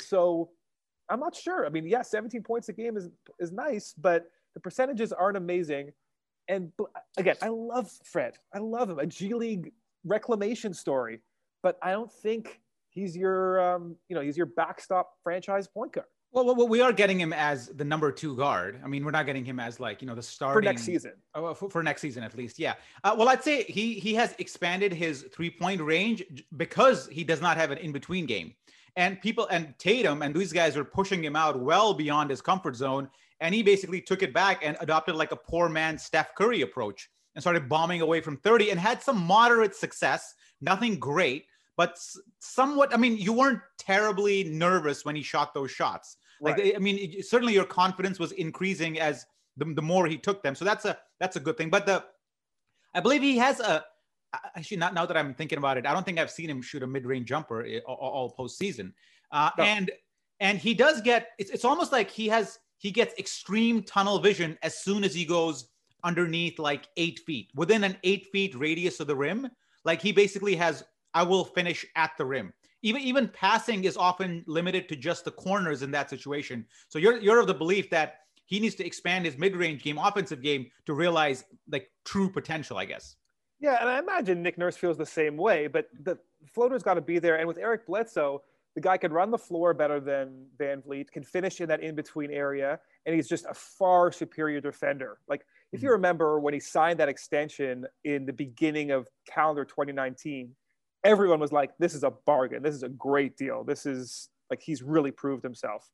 [0.00, 0.50] So
[1.08, 1.66] I'm not sure.
[1.66, 3.08] I mean, yeah, 17 points a game is,
[3.38, 5.90] is nice, but the percentages aren't amazing.
[6.48, 6.72] And
[7.16, 8.34] again, I love Fred.
[8.54, 8.98] I love him.
[8.98, 9.72] A G League
[10.04, 11.20] reclamation story
[11.64, 12.60] but I don't think
[12.90, 16.06] he's your um, you know he's your backstop franchise point guard.
[16.34, 18.80] Well, well, we are getting him as the number two guard.
[18.82, 21.12] I mean, we're not getting him as like you know the starting for next season.
[21.32, 22.74] Oh, for, for next season at least, yeah.
[23.04, 26.24] Uh, well, I'd say he he has expanded his three point range
[26.56, 28.52] because he does not have an in between game,
[28.96, 32.74] and people and Tatum and these guys are pushing him out well beyond his comfort
[32.74, 36.62] zone, and he basically took it back and adopted like a poor man Steph Curry
[36.62, 41.98] approach and started bombing away from 30 and had some moderate success, nothing great but
[42.38, 42.94] somewhat.
[42.94, 46.16] I mean, you weren't terribly nervous when he shot those shots.
[46.40, 46.74] Like, right.
[46.76, 50.54] I mean, certainly your confidence was increasing as the, the more he took them.
[50.54, 51.70] So that's a that's a good thing.
[51.70, 52.04] But the,
[52.94, 53.84] I believe he has a.
[54.56, 56.82] Actually, not now that I'm thinking about it, I don't think I've seen him shoot
[56.82, 58.92] a mid-range jumper eh, all, all postseason.
[59.30, 59.64] Uh, no.
[59.64, 59.90] And
[60.40, 61.28] and he does get.
[61.38, 65.24] It's it's almost like he has he gets extreme tunnel vision as soon as he
[65.24, 65.70] goes
[66.02, 69.48] underneath like eight feet within an eight feet radius of the rim.
[69.84, 72.52] Like he basically has I will finish at the rim.
[72.84, 76.66] Even even passing is often limited to just the corners in that situation.
[76.88, 80.42] So you're you're of the belief that he needs to expand his mid-range game, offensive
[80.42, 83.16] game, to realize like true potential, I guess.
[83.58, 86.18] Yeah, and I imagine Nick Nurse feels the same way, but the
[86.52, 87.36] floater's got to be there.
[87.36, 88.42] And with Eric Bledsoe,
[88.74, 92.78] the guy can run the floor better than VanVleet, can finish in that in-between area,
[93.06, 95.18] and he's just a far superior defender.
[95.26, 95.94] Like if you mm-hmm.
[95.94, 100.54] remember when he signed that extension in the beginning of calendar 2019,
[101.04, 102.62] everyone was like, this is a bargain.
[102.62, 103.62] This is a great deal.
[103.62, 105.90] This is like, he's really proved himself.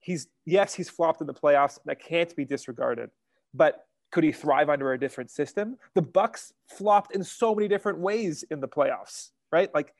[0.00, 1.78] He's, yes, he's flopped in the playoffs.
[1.84, 3.10] That can't be disregarded.
[3.54, 5.76] But could he thrive under a different system?
[5.94, 9.72] The Bucks flopped in so many different ways in the playoffs, right?
[9.74, 9.94] Like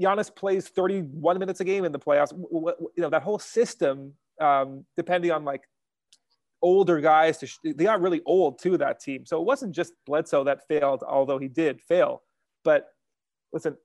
[0.00, 2.32] Giannis plays 31 minutes a game in the playoffs.
[2.32, 5.62] You know, that whole system, um, depending on like
[6.60, 9.24] older guys, sh- they got really old too, that team.
[9.24, 12.22] So it wasn't just Bledsoe that failed, although he did fail.
[12.64, 12.88] But
[13.56, 13.76] listen,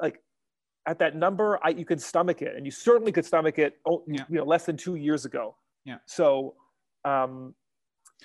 [0.00, 0.16] like
[0.86, 3.76] at that number, I, you can stomach it, and you certainly could stomach it.
[3.86, 4.24] Oh, yeah.
[4.30, 5.54] You know, less than two years ago.
[5.84, 5.98] Yeah.
[6.06, 6.54] So,
[7.04, 7.54] um,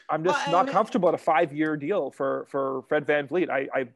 [0.10, 3.50] I'm just well, not mean, comfortable at a five-year deal for for Fred VanVleet.
[3.50, 3.88] I, I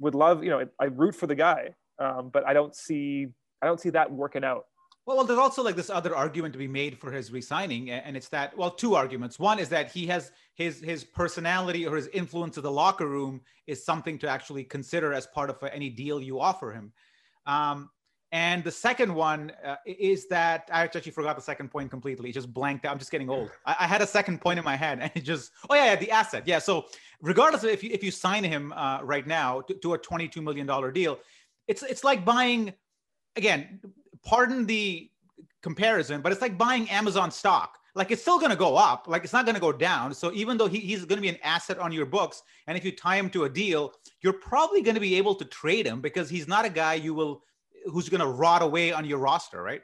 [0.00, 3.28] would love, you know, I root for the guy, um, but I don't see
[3.62, 4.64] I don't see that working out.
[5.06, 8.16] Well, well, there's also like this other argument to be made for his resigning, and
[8.16, 9.38] it's that well, two arguments.
[9.38, 13.42] One is that he has his his personality or his influence of the locker room
[13.66, 16.92] is something to actually consider as part of any deal you offer him.
[17.44, 17.90] Um,
[18.32, 22.30] and the second one uh, is that I actually forgot the second point completely.
[22.30, 22.92] It just blanked out.
[22.92, 23.50] I'm just getting old.
[23.66, 25.96] I, I, had a second point in my head, and it just oh yeah, yeah
[25.96, 26.44] the asset.
[26.46, 26.58] Yeah.
[26.60, 26.86] So
[27.20, 30.40] regardless of if you if you sign him uh, right now to, to a 22
[30.40, 31.18] million dollar deal,
[31.68, 32.72] it's it's like buying
[33.36, 33.80] again
[34.24, 35.10] pardon the
[35.62, 37.78] comparison, but it's like buying Amazon stock.
[37.94, 39.06] Like it's still going to go up.
[39.06, 40.12] Like it's not going to go down.
[40.14, 42.84] So even though he, he's going to be an asset on your books, and if
[42.84, 46.00] you tie him to a deal, you're probably going to be able to trade him
[46.00, 47.42] because he's not a guy you will
[47.86, 49.82] who's going to rot away on your roster, right?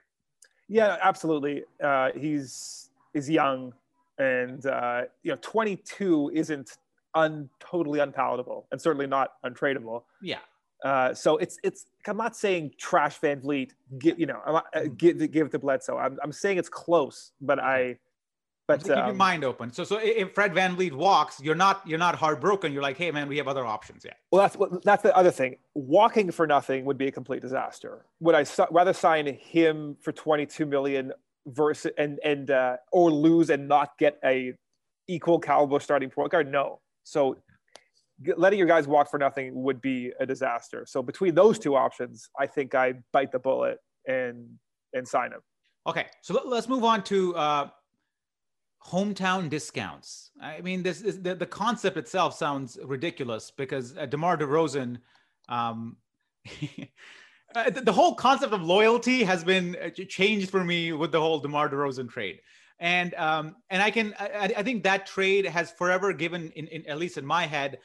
[0.68, 1.64] Yeah, absolutely.
[1.83, 3.72] Uh, he's is young,
[4.18, 6.79] and uh, you know, 22 isn't
[7.14, 10.05] un totally unpalatable, and certainly not untradeable.
[10.22, 10.38] Yeah.
[10.85, 11.87] Uh, so it's it's.
[12.07, 13.73] I'm not saying trash VanVleet.
[13.99, 14.95] Get you know, uh, mm-hmm.
[14.95, 15.99] give give it to Bledsoe.
[15.99, 17.99] I'm I'm saying it's close, but I.
[18.66, 19.73] But keep um, your mind open.
[19.73, 22.73] So so if Fred VanVleet walks, you're not you're not heartbroken.
[22.73, 24.05] You're like, hey man, we have other options.
[24.05, 24.12] Yeah.
[24.31, 25.57] Well, that's that's the other thing.
[25.75, 28.07] Walking for nothing would be a complete disaster.
[28.21, 31.12] Would I rather sign him for 22 million
[31.47, 34.55] versus and and uh, or lose and not get a
[35.09, 36.51] equal caliber starting point guard?
[36.51, 36.79] No.
[37.03, 37.38] So
[38.37, 40.85] letting your guys walk for nothing would be a disaster.
[40.87, 44.48] So between those two options, I think I bite the bullet and
[44.92, 45.40] and sign him.
[45.87, 47.68] Okay, so let's move on to uh,
[48.87, 50.30] hometown discounts.
[50.40, 54.98] I mean, this is the, the concept itself sounds ridiculous because uh, DeMar DeRozan,
[55.48, 55.96] um,
[57.54, 61.20] uh, the, the whole concept of loyalty has been uh, changed for me with the
[61.20, 62.40] whole DeMar DeRozan trade.
[62.78, 66.87] And um, and I can I, I think that trade has forever given in, in
[66.87, 67.78] at least in my head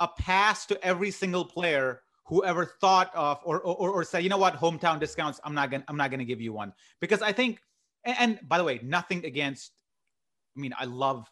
[0.00, 4.28] a pass to every single player who ever thought of or, or, or said, you
[4.28, 7.32] know what, hometown discounts, I'm not gonna I'm not gonna give you one because I
[7.32, 7.60] think.
[8.04, 9.72] And, and by the way, nothing against
[10.56, 11.30] I mean, I love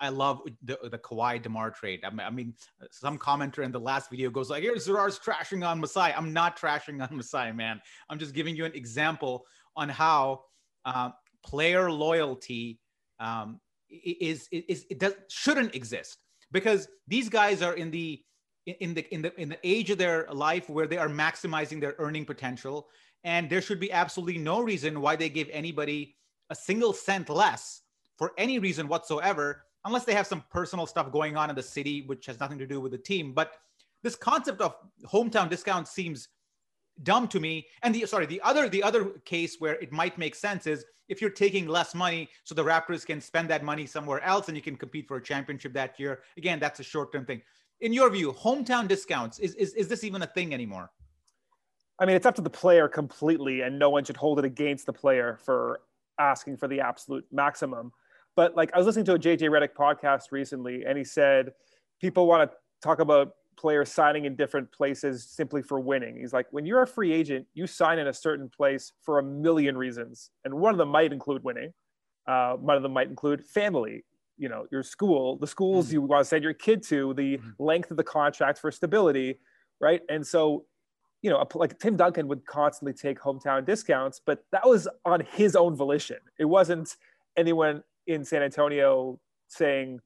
[0.00, 2.00] I love the the Kawhi Demar trade.
[2.04, 2.54] I mean, I mean,
[2.90, 6.58] some commenter in the last video goes like, "Here's Zarar's trashing on Masai." I'm not
[6.58, 7.80] trashing on Masai, man.
[8.08, 9.46] I'm just giving you an example
[9.76, 10.44] on how
[10.84, 11.10] uh,
[11.44, 12.78] player loyalty
[13.18, 16.18] um, is, is it does shouldn't exist
[16.54, 18.22] because these guys are in the
[18.64, 21.96] in the in the in the age of their life where they are maximizing their
[21.98, 22.88] earning potential,
[23.24, 26.16] and there should be absolutely no reason why they give anybody
[26.48, 27.82] a single cent less
[28.16, 32.02] for any reason whatsoever, unless they have some personal stuff going on in the city,
[32.06, 33.34] which has nothing to do with the team.
[33.34, 33.54] But
[34.02, 36.28] this concept of hometown discount seems
[37.02, 37.66] dumb to me.
[37.82, 41.20] And the sorry, the other the other case where it might make sense is if
[41.20, 44.62] you're taking less money, so the Raptors can spend that money somewhere else and you
[44.62, 46.22] can compete for a championship that year.
[46.36, 47.42] Again, that's a short term thing.
[47.80, 50.90] In your view, hometown discounts is, is is this even a thing anymore?
[51.98, 54.86] I mean, it's up to the player completely, and no one should hold it against
[54.86, 55.80] the player for
[56.18, 57.92] asking for the absolute maximum.
[58.36, 61.52] But like I was listening to a JJ Redick podcast recently, and he said
[62.00, 66.16] people want to talk about players signing in different places simply for winning.
[66.18, 69.22] He's like, when you're a free agent, you sign in a certain place for a
[69.22, 71.72] million reasons, and one of them might include winning.
[72.26, 74.04] Uh, one of them might include family.
[74.36, 75.94] You know, your school, the schools mm-hmm.
[75.94, 77.50] you want to send your kid to, the mm-hmm.
[77.62, 79.38] length of the contract for stability,
[79.80, 80.00] right?
[80.08, 80.64] And so,
[81.22, 85.54] you know, like Tim Duncan would constantly take hometown discounts, but that was on his
[85.54, 86.18] own volition.
[86.38, 86.96] It wasn't
[87.36, 90.00] anyone in San Antonio saying,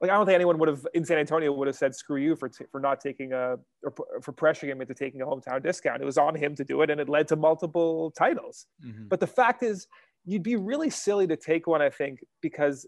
[0.00, 2.34] like, I don't think anyone would have in San Antonio would have said screw you
[2.34, 6.00] for t- for not taking a or for pressuring him into taking a hometown discount.
[6.00, 8.66] It was on him to do it, and it led to multiple titles.
[8.84, 9.08] Mm-hmm.
[9.08, 9.86] But the fact is,
[10.24, 11.82] you'd be really silly to take one.
[11.82, 12.86] I think because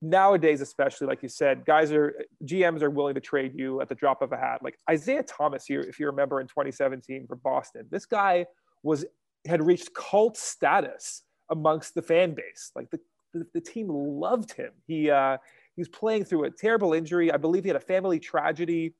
[0.00, 3.94] nowadays, especially like you said, guys are GMs are willing to trade you at the
[3.94, 4.60] drop of a hat.
[4.62, 8.46] Like Isaiah Thomas, here, if you remember in 2017 for Boston, this guy
[8.82, 9.04] was
[9.46, 12.70] had reached cult status amongst the fan base.
[12.74, 13.00] Like the
[13.34, 14.70] the, the team loved him.
[14.86, 15.36] He uh,
[15.78, 17.30] he was playing through a terrible injury.
[17.30, 18.94] I believe he had a family tragedy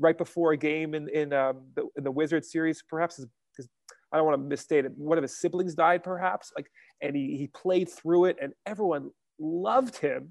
[0.00, 2.82] right before a game in in, um, the, in the Wizards series.
[2.82, 3.70] Perhaps because
[4.10, 4.90] I don't want to misstate it.
[4.96, 6.50] One of his siblings died, perhaps.
[6.56, 6.66] Like,
[7.00, 10.30] and he he played through it, and everyone loved him.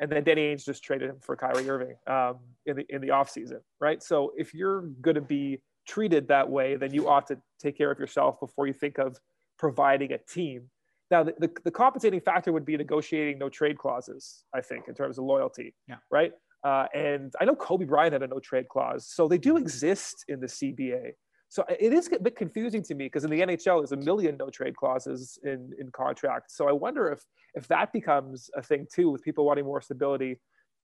[0.00, 3.08] And then Danny Ainge just traded him for Kyrie Irving um, in the in the
[3.08, 4.02] offseason, right?
[4.02, 7.90] So if you're going to be treated that way, then you ought to take care
[7.90, 9.18] of yourself before you think of
[9.58, 10.70] providing a team
[11.10, 14.94] now, the, the, the, compensating factor would be negotiating no trade clauses, I think, in
[14.94, 15.74] terms of loyalty.
[15.88, 15.96] Yeah.
[16.10, 16.32] Right.
[16.62, 19.08] Uh, and I know Kobe Bryant had a no trade clause.
[19.08, 21.12] So they do exist in the CBA.
[21.48, 24.36] So it is a bit confusing to me because in the NHL, there's a million
[24.38, 26.56] no trade clauses in, in contracts.
[26.56, 30.38] So I wonder if, if that becomes a thing too, with people wanting more stability.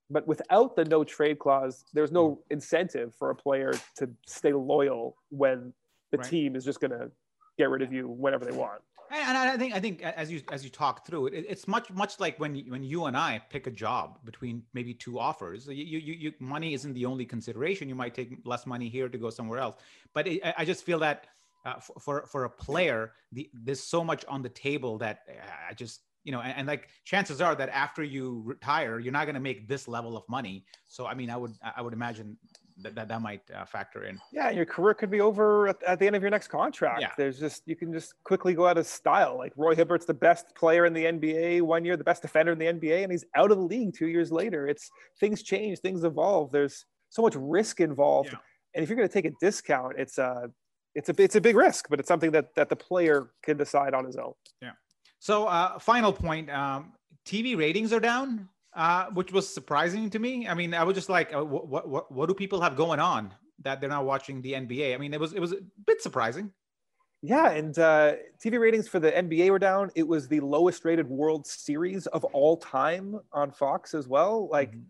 [0.09, 5.15] But without the no trade clause, there's no incentive for a player to stay loyal
[5.29, 5.73] when
[6.11, 6.27] the right.
[6.27, 7.11] team is just going to
[7.57, 10.63] get rid of you whenever they want and I think I think as you as
[10.63, 13.71] you talk through it, it's much much like when when you and I pick a
[13.71, 15.67] job between maybe two offers.
[15.67, 17.89] You you, you money isn't the only consideration.
[17.89, 19.77] You might take less money here to go somewhere else.
[20.13, 21.27] But it, I just feel that
[21.65, 25.73] uh, for for a player, the, there's so much on the table that uh, I
[25.73, 29.35] just you know, and, and, like chances are that after you retire, you're not going
[29.35, 30.65] to make this level of money.
[30.89, 32.37] So I mean, I would I would imagine
[32.81, 34.19] that that, that might uh, factor in.
[34.31, 37.01] Yeah, your career could be over at, at, the end of your next contract.
[37.01, 37.11] Yeah.
[37.17, 39.37] There's just you can just quickly go out of style.
[39.37, 42.59] Like Roy Hibbert's the best player in the NBA one year, the best defender in
[42.59, 44.67] the NBA, and he's out of the league two years later.
[44.67, 46.51] It's things change, things evolve.
[46.51, 48.39] There's so much risk involved, yeah.
[48.75, 50.49] and if you're going to take a discount, it's a
[50.93, 53.93] it's a it's a big risk, but it's something that that the player can decide
[53.93, 54.33] on his own.
[54.61, 54.71] Yeah.
[55.19, 56.93] So, uh, final point: um,
[57.25, 60.47] TV ratings are down uh, which was surprising to me.
[60.47, 63.33] I mean, I was just like, uh, what, what, what do people have going on
[63.63, 64.93] that they're not watching the NBA?
[64.93, 66.51] I mean, it was, it was a bit surprising.
[67.23, 69.89] Yeah, and uh, TV ratings for the NBA were down.
[69.95, 74.47] It was the lowest rated World Series of all time on Fox as well.
[74.49, 74.81] Like mm-hmm.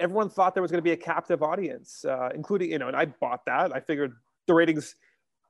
[0.00, 2.96] everyone thought there was going to be a captive audience, uh, including you know, and
[2.96, 3.72] I bought that.
[3.72, 4.14] I figured
[4.48, 4.96] the ratings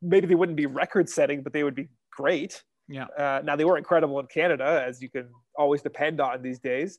[0.02, 2.62] maybe they wouldn't be record setting, but they would be great.
[2.86, 3.06] Yeah.
[3.16, 6.98] Uh, now they were incredible in Canada, as you can always depend on these days.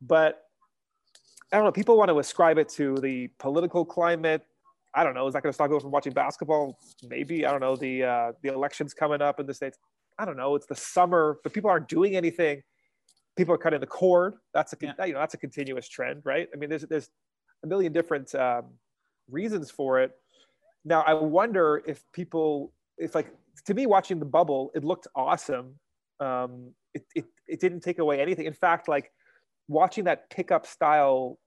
[0.00, 0.42] But
[1.52, 1.72] I don't know.
[1.72, 4.42] People want to ascribe it to the political climate.
[4.94, 5.26] I don't know.
[5.26, 6.78] Is that going to stop people from watching basketball?
[7.08, 7.46] Maybe.
[7.46, 7.76] I don't know.
[7.76, 9.78] The uh, the elections coming up in the states.
[10.18, 10.54] I don't know.
[10.54, 12.62] It's the summer, but people aren't doing anything.
[13.36, 14.34] people are cutting the cord.
[14.52, 15.04] That's a yeah.
[15.04, 16.48] you know that's a continuous trend, right?
[16.52, 17.10] I mean, there's there's
[17.64, 18.64] a million different um,
[19.30, 20.12] reasons for it.
[20.84, 23.34] Now, I wonder if people, if like
[23.66, 25.74] to me, watching the bubble, it looked awesome.
[26.20, 28.46] Um, it, it it didn't take away anything.
[28.46, 29.12] In fact, like
[29.70, 31.38] watching that pickup style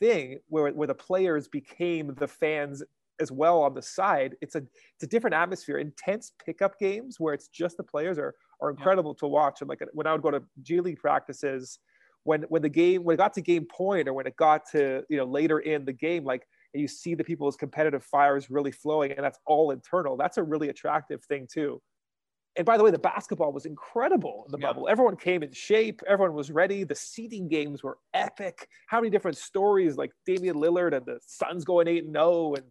[0.00, 2.82] thing where where the players became the fans
[3.20, 4.36] as well on the side.
[4.40, 5.78] It's a it's a different atmosphere.
[5.78, 9.20] Intense pickup games where it's just the players are are incredible yeah.
[9.20, 9.60] to watch.
[9.60, 11.78] And like when I would go to G League practices,
[12.24, 15.02] when when the game when it got to game point or when it got to
[15.08, 19.12] you know later in the game, like you see the people's competitive fires really flowing,
[19.12, 20.16] and that's all internal.
[20.16, 21.80] That's a really attractive thing too.
[22.56, 24.66] And by the way, the basketball was incredible in the yeah.
[24.68, 24.88] bubble.
[24.88, 26.02] Everyone came in shape.
[26.08, 26.82] Everyone was ready.
[26.82, 28.68] The seeding games were epic.
[28.88, 32.64] How many different stories like Damian Lillard and the Suns going eight and zero, and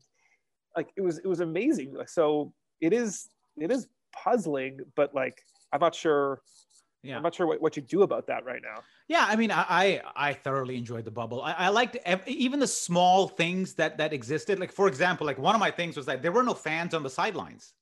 [0.75, 1.95] like it was it was amazing.
[2.07, 6.41] So it is it is puzzling, but like I'm not sure.
[7.03, 7.15] Yeah.
[7.15, 8.81] I'm not sure what, what you do about that right now.
[9.07, 11.41] Yeah, I mean, I I thoroughly enjoyed the bubble.
[11.41, 11.95] I, I liked
[12.27, 14.59] even the small things that that existed.
[14.59, 17.03] Like for example, like one of my things was that there were no fans on
[17.03, 17.73] the sidelines,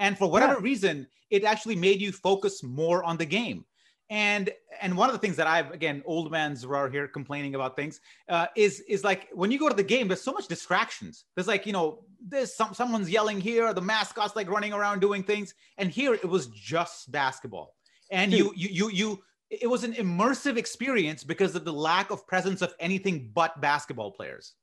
[0.00, 0.62] and for whatever yeah.
[0.62, 3.64] reason, it actually made you focus more on the game.
[4.08, 7.76] And and one of the things that I've again, old man's are here complaining about
[7.76, 11.26] things, uh, is is like when you go to the game, there's so much distractions.
[11.36, 15.22] There's like you know, there's some someone's yelling here, the mascots like running around doing
[15.22, 17.76] things, and here it was just basketball,
[18.10, 19.22] and you you you you.
[19.48, 24.12] It was an immersive experience because of the lack of presence of anything but basketball
[24.12, 24.54] players.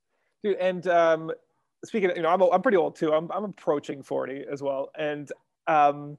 [0.42, 1.30] Dude, and um,
[1.84, 3.12] speaking, of, you know, I'm I'm pretty old too.
[3.12, 5.30] I'm I'm approaching 40 as well, and
[5.66, 6.18] um,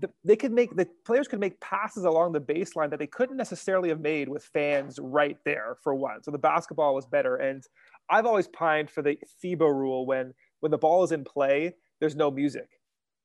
[0.00, 3.36] the, they could make the players could make passes along the baseline that they couldn't
[3.36, 6.22] necessarily have made with fans right there for one.
[6.22, 7.36] So the basketball was better.
[7.36, 7.62] And
[8.10, 12.16] I've always pined for the FIBA rule when when the ball is in play, there's
[12.16, 12.68] no music,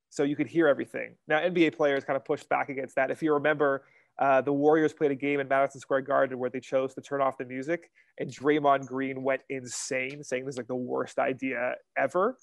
[0.09, 1.15] so you could hear everything.
[1.27, 3.11] Now NBA players kind of pushed back against that.
[3.11, 3.83] If you remember.
[4.19, 7.21] Uh, the Warriors played a game in Madison Square Garden where they chose to turn
[7.21, 11.75] off the music, and Draymond Green went insane, saying this is like the worst idea
[11.97, 12.37] ever.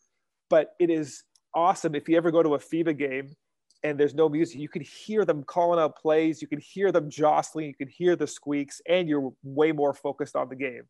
[0.48, 3.34] But it is awesome if you ever go to a FIBA game
[3.82, 7.10] and there's no music, you can hear them calling out plays, you can hear them
[7.10, 10.82] jostling, you can hear the squeaks, and you're way more focused on the game.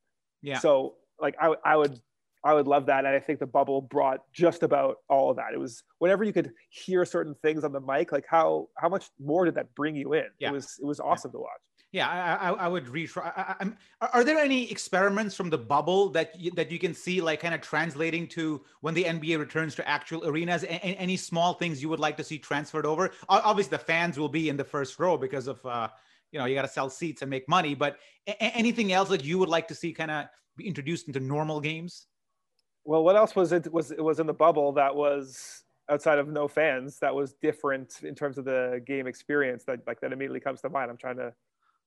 [0.43, 0.59] Yeah.
[0.59, 2.01] So like I, I would
[2.47, 3.05] I would love that.
[3.05, 5.53] And I think the bubble brought just about all of that.
[5.53, 9.07] It was whenever you could hear certain things on the mic, like how how much
[9.19, 10.27] more did that bring you in?
[10.39, 10.51] Yeah.
[10.51, 11.39] It was it was awesome yeah.
[11.39, 11.61] to watch.
[11.93, 13.33] Yeah, I, I, I would retry.
[13.35, 13.73] I,
[14.13, 17.55] are there any experiments from the bubble that you, that you can see, like kind
[17.55, 20.65] of translating to when the NBA returns to actual arenas?
[20.65, 23.13] A, any small things you would like to see transferred over?
[23.29, 25.89] Obviously, the fans will be in the first row because of uh,
[26.33, 27.75] you know you got to sell seats and make money.
[27.75, 31.21] But a- anything else that you would like to see kind of be introduced into
[31.21, 32.09] normal games?
[32.87, 36.29] Well, what else was it was it was in the bubble that was outside of
[36.29, 40.39] no fans that was different in terms of the game experience that like that immediately
[40.39, 40.89] comes to mind.
[40.91, 41.35] I'm trying to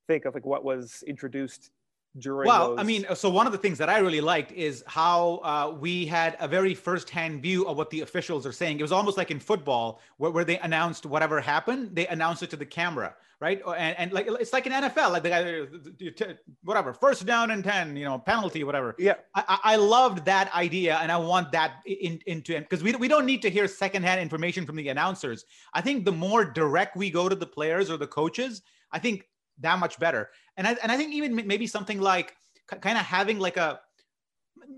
[0.06, 1.70] think of like what was introduced
[2.18, 2.78] during well those...
[2.80, 6.06] i mean so one of the things that i really liked is how uh, we
[6.06, 8.78] had a very first-hand view of what the officials are saying.
[8.78, 12.50] It was almost like in football where, where they announced whatever happened they announced it
[12.50, 13.62] to the camera right?
[13.66, 17.96] And, and like it's like an nfl like the guy whatever first down and 10
[17.96, 18.94] you know penalty whatever.
[18.98, 19.14] Yeah.
[19.34, 23.26] I, I loved that idea and i want that in, into because we, we don't
[23.26, 25.44] need to hear secondhand information from the announcers.
[25.74, 29.26] I think the more direct we go to the players or the coaches i think
[29.60, 30.30] that much better.
[30.60, 32.36] And I, and I think even maybe something like
[32.68, 33.80] kind of having like a,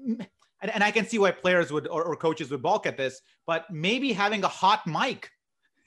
[0.07, 0.29] and,
[0.61, 3.68] and I can see why players would or, or coaches would balk at this, but
[3.68, 5.29] maybe having a hot mic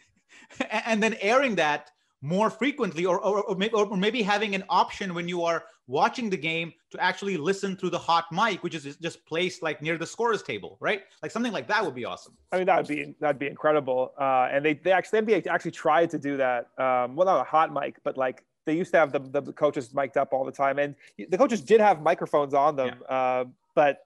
[0.70, 5.14] and then airing that more frequently or, or, or, maybe, or maybe having an option
[5.14, 8.98] when you are watching the game to actually listen through the hot mic which is
[8.98, 11.04] just placed like near the scorers table right?
[11.24, 12.36] Like something like that would be awesome.
[12.52, 14.12] I mean that would be that'd be incredible.
[14.20, 17.46] Uh, and they, they actually nba actually tried to do that um, well not a
[17.46, 20.52] hot mic but like they used to have the, the coaches mic'd up all the
[20.52, 23.16] time, and the coaches did have microphones on them, yeah.
[23.16, 24.00] uh, but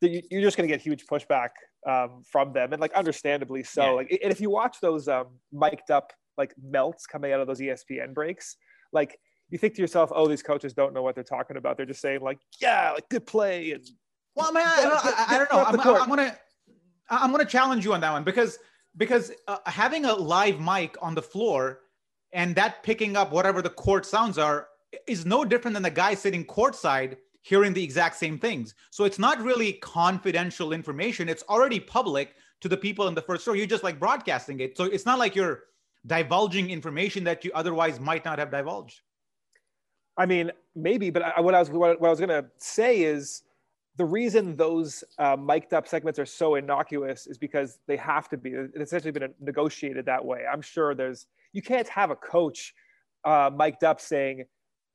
[0.00, 1.50] the, you're just going to get huge pushback
[1.86, 3.82] um, from them, and like understandably so.
[3.82, 3.90] Yeah.
[3.90, 7.60] Like, and if you watch those um, mic'd up like melts coming out of those
[7.60, 8.56] ESPN breaks,
[8.92, 9.18] like
[9.50, 11.76] you think to yourself, "Oh, these coaches don't know what they're talking about.
[11.76, 13.84] They're just saying like, yeah, like good play." And
[14.34, 15.64] well, man, I, I, I, I don't know.
[15.64, 16.36] I'm, I'm, gonna
[17.10, 18.58] I'm gonna challenge you on that one because
[18.96, 21.80] because uh, having a live mic on the floor
[22.32, 24.68] and that picking up whatever the court sounds are
[25.06, 28.74] is no different than the guy sitting courtside hearing the exact same things.
[28.90, 31.28] So it's not really confidential information.
[31.28, 33.54] It's already public to the people in the first row.
[33.54, 34.76] You're just like broadcasting it.
[34.76, 35.64] So it's not like you're
[36.06, 39.00] divulging information that you otherwise might not have divulged.
[40.16, 43.42] I mean, maybe, but I, what I was what, I was to say is
[43.96, 48.36] the reason those uh, mic'd up segments are so innocuous is because they have to
[48.36, 48.50] be.
[48.50, 50.44] It's essentially been negotiated that way.
[50.50, 52.74] I'm sure there's you can't have a coach
[53.24, 54.44] uh, mic'd up saying,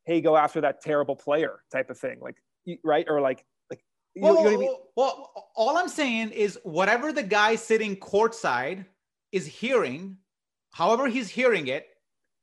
[0.05, 2.35] hey, go after that terrible player type of thing, like
[2.83, 3.83] right or like like.
[4.13, 4.75] You, well, you know I mean?
[4.95, 8.85] well, all I'm saying is whatever the guy sitting courtside
[9.31, 10.17] is hearing,
[10.73, 11.87] however he's hearing it,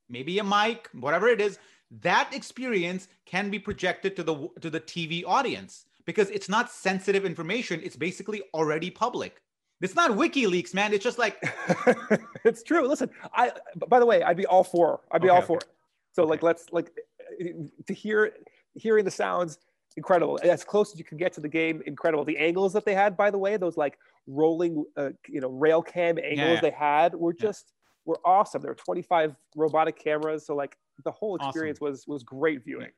[0.08, 1.58] maybe a mic, whatever it is,
[2.00, 7.24] that experience can be projected to the to the TV audience because it's not sensitive
[7.24, 7.80] information.
[7.82, 9.40] It's basically already public.
[9.82, 10.94] It's not WikiLeaks, man.
[10.94, 11.42] It's just like
[12.44, 12.86] it's true.
[12.86, 13.50] Listen, I
[13.88, 15.00] by the way, I'd be all for.
[15.10, 15.64] I'd be okay, all for it.
[16.12, 16.30] So okay.
[16.30, 16.90] like let's like
[17.86, 18.32] to hear
[18.74, 19.58] hearing the sounds
[19.96, 22.94] incredible as close as you can get to the game incredible the angles that they
[22.94, 26.60] had by the way those like rolling uh, you know rail cam angles yeah, yeah.
[26.60, 28.10] they had were just yeah.
[28.10, 31.90] were awesome there were 25 robotic cameras so like the whole experience awesome.
[31.90, 32.90] was was great viewing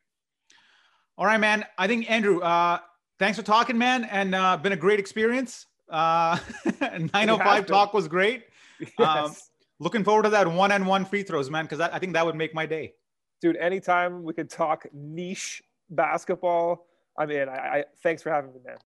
[1.18, 2.78] all right man i think andrew uh
[3.18, 6.39] thanks for talking man and uh been a great experience uh
[6.80, 8.45] 905 talk was great
[8.80, 8.91] yes.
[8.99, 9.35] um,
[9.78, 12.24] looking forward to that one and one free throws man because I, I think that
[12.24, 12.95] would make my day
[13.41, 16.87] dude anytime we could talk niche basketball.
[17.18, 18.76] I mean, I, I thanks for having me, man.